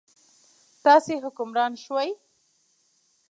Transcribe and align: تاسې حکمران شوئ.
تاسې 0.83 1.13
حکمران 1.23 1.71
شوئ. 1.83 2.09